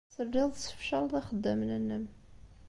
Telliḍ 0.13 0.47
tessefcaleḍ 0.51 1.13
ixeddamen-nnem. 1.19 2.05